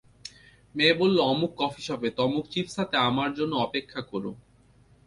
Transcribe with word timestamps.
মেয়ে 0.75 0.93
বললো 0.93 1.21
অমুক 1.23 1.51
কফিশপে, 1.57 2.09
তমুক 2.17 2.45
চিপস 2.47 2.75
হাতে 2.79 2.95
আমার 3.09 3.29
জন্য 3.37 3.53
অপেক্ষা 3.57 4.01
কোরো। 4.11 4.31